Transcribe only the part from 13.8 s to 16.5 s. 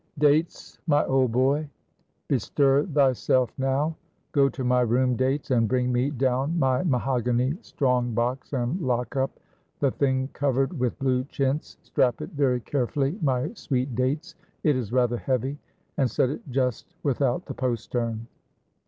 Dates, it is rather heavy, and set it